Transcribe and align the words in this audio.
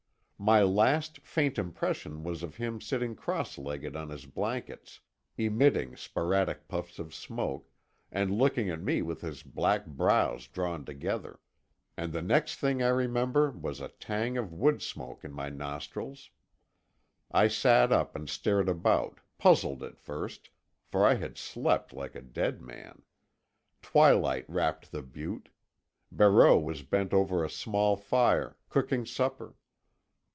My 0.43 0.63
last, 0.63 1.19
faint 1.19 1.59
impression 1.59 2.23
was 2.23 2.41
of 2.41 2.55
him 2.55 2.81
sitting 2.81 3.15
cross 3.15 3.59
legged 3.59 3.95
on 3.95 4.09
his 4.09 4.25
blankets, 4.25 4.99
emitting 5.37 5.95
sporadic 5.95 6.67
puffs 6.67 6.97
of 6.97 7.13
smoke, 7.13 7.69
and 8.11 8.31
looking 8.35 8.67
at 8.67 8.81
me 8.81 9.03
with 9.03 9.21
his 9.21 9.43
black 9.43 9.85
brows 9.85 10.47
drawn 10.47 10.83
together. 10.83 11.39
And 11.95 12.11
the 12.11 12.23
next 12.23 12.55
thing 12.55 12.81
I 12.81 12.87
remember 12.87 13.51
was 13.51 13.81
a 13.81 13.89
tang 13.89 14.35
of 14.35 14.51
wood 14.51 14.81
smoke 14.81 15.23
in 15.23 15.31
my 15.31 15.49
nostrils. 15.49 16.31
I 17.29 17.47
sat 17.47 17.91
up 17.91 18.15
and 18.15 18.27
stared 18.27 18.67
about, 18.67 19.19
puzzled 19.37 19.83
at 19.83 19.99
first, 19.99 20.49
for 20.87 21.05
I 21.05 21.13
had 21.13 21.37
slept 21.37 21.93
like 21.93 22.15
a 22.15 22.21
dead 22.23 22.63
man. 22.63 23.03
Twilight 23.83 24.49
wrapped 24.49 24.91
the 24.91 25.03
butte. 25.03 25.49
Barreau 26.11 26.57
was 26.57 26.81
bent 26.81 27.13
over 27.13 27.43
a 27.43 27.47
small 27.49 27.95
fire, 27.95 28.57
cooking 28.69 29.05
supper. 29.05 29.53